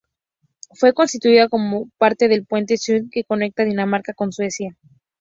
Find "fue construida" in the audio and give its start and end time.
0.73-1.47